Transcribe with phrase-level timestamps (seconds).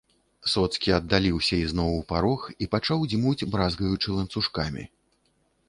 [0.53, 4.83] Соцкі аддаліўся ізноў у парог і пачаў дзьмуць, бразгаючы ланцужкамі.